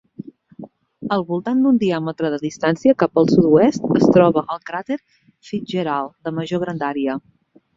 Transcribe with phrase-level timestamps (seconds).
[1.17, 4.99] Al voltant d'un diàmetre de distància cap al sud-oest es troba el cràter
[5.51, 7.21] Fitzgerald, de major grandària.